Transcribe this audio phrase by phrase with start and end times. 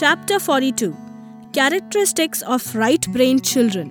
[0.00, 0.96] Chapter 42
[1.52, 3.88] Characteristics of Right Brain Children.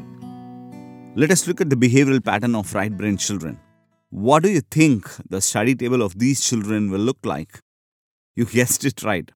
[1.17, 3.59] Let us look at the behavioral pattern of right brain children.
[4.09, 7.59] What do you think the study table of these children will look like?
[8.37, 9.29] You guessed it right.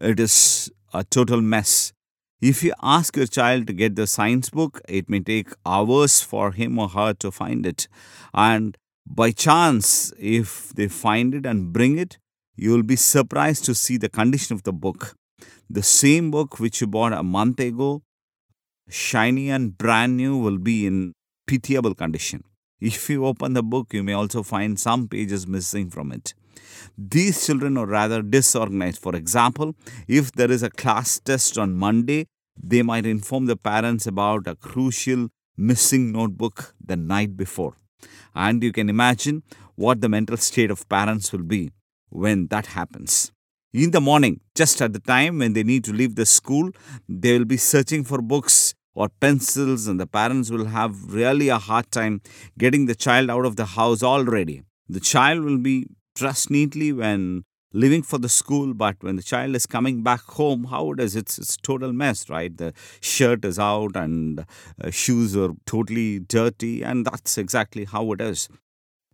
[0.00, 1.92] It is a total mess.
[2.40, 6.52] If you ask your child to get the science book, it may take hours for
[6.52, 7.88] him or her to find it.
[8.32, 12.18] And by chance, if they find it and bring it,
[12.54, 15.16] you will be surprised to see the condition of the book.
[15.70, 18.02] The same book which you bought a month ago,
[18.88, 21.14] shiny and brand new, will be in
[21.46, 22.44] pitiable condition.
[22.80, 26.34] If you open the book, you may also find some pages missing from it.
[26.98, 29.00] These children are rather disorganized.
[29.00, 29.74] For example,
[30.06, 32.26] if there is a class test on Monday,
[32.62, 37.76] they might inform the parents about a crucial missing notebook the night before.
[38.34, 39.42] And you can imagine
[39.76, 41.70] what the mental state of parents will be
[42.10, 43.32] when that happens.
[43.74, 46.70] In the morning, just at the time when they need to leave the school,
[47.08, 51.58] they will be searching for books or pencils, and the parents will have really a
[51.58, 52.20] hard time
[52.56, 54.62] getting the child out of the house already.
[54.88, 59.56] The child will be dressed neatly when leaving for the school, but when the child
[59.56, 61.16] is coming back home, how it is?
[61.16, 62.56] It's total mess, right?
[62.56, 64.46] The shirt is out and
[64.80, 68.48] uh, shoes are totally dirty, and that's exactly how it is.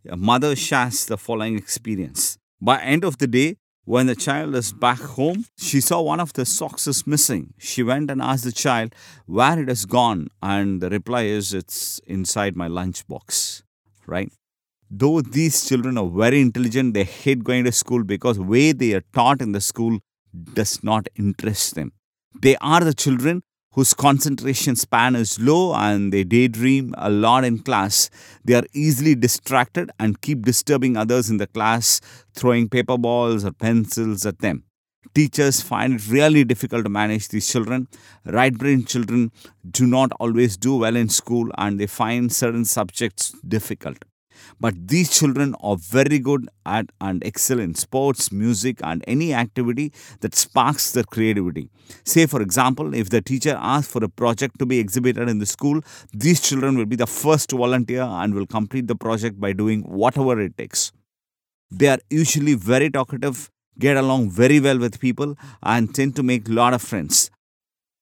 [0.07, 2.37] A mother shares the following experience.
[2.61, 3.57] By end of the day,
[3.91, 7.55] when the child is back home, she saw one of the socks is missing.
[7.59, 8.95] She went and asked the child
[9.27, 13.65] where it has gone, and the reply is it's inside my lunchbox,
[14.07, 14.31] right?
[14.89, 19.03] Though these children are very intelligent, they hate going to school because way they are
[19.13, 19.99] taught in the school
[20.55, 21.91] does not interest them.
[22.41, 27.59] They are the children whose concentration span is low and they daydream a lot in
[27.59, 28.11] class.
[28.45, 32.01] They are easily distracted and keep disturbing others in the class,
[32.35, 34.65] throwing paper balls or pencils at them.
[35.15, 37.89] Teachers find it really difficult to manage these children.
[38.25, 39.33] Right brain children
[39.69, 44.05] do not always do well in school and they find certain subjects difficult.
[44.59, 49.93] But these children are very good at and excel in sports, music, and any activity
[50.21, 51.69] that sparks their creativity.
[52.05, 55.47] Say, for example, if the teacher asks for a project to be exhibited in the
[55.47, 55.81] school,
[56.13, 59.83] these children will be the first to volunteer and will complete the project by doing
[59.83, 60.93] whatever it takes.
[61.71, 66.49] They are usually very talkative, get along very well with people, and tend to make
[66.49, 67.31] a lot of friends.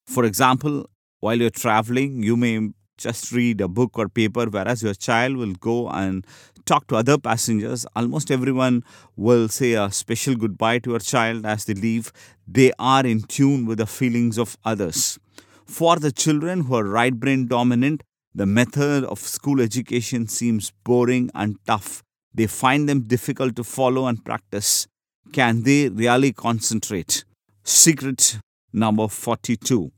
[0.07, 0.89] For example,
[1.19, 2.69] while you're traveling, you may
[2.99, 6.25] just read a book or paper, whereas your child will go and
[6.65, 7.85] talk to other passengers.
[7.95, 8.83] Almost everyone
[9.15, 12.11] will say a special goodbye to your child as they leave.
[12.47, 15.17] They are in tune with the feelings of others.
[15.65, 18.03] For the children who are right brain dominant,
[18.35, 22.03] the method of school education seems boring and tough.
[22.33, 24.87] They find them difficult to follow and practice.
[25.31, 27.23] Can they really concentrate?
[27.63, 28.39] Secret
[28.73, 29.91] number 42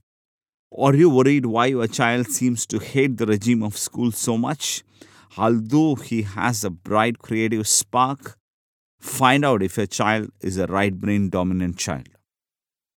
[0.77, 4.83] are you worried why your child seems to hate the regime of school so much?
[5.37, 8.37] Although he has a bright creative spark,
[8.99, 12.10] find out if your child is a right brain dominant child.